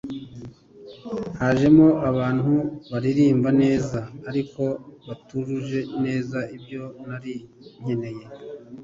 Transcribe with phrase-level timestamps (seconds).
[1.39, 2.53] hajemo abantu
[2.91, 4.63] baririmba neza ariko
[5.05, 7.35] batujuje neza ibyo nari
[7.81, 8.23] nkeneye